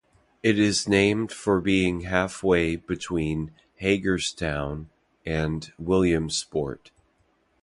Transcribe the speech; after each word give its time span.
It 0.41 0.57
is 0.57 0.89
named 0.89 1.31
for 1.31 1.61
being 1.61 2.01
halfway 2.01 2.75
between 2.75 3.51
Hagerstown 3.75 4.89
and 5.27 5.71
Williamsport. 5.77 6.89